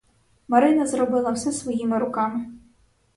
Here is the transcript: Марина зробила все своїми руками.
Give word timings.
Марина 0.47 0.87
зробила 0.87 1.31
все 1.33 1.51
своїми 1.51 1.97
руками. 1.99 2.45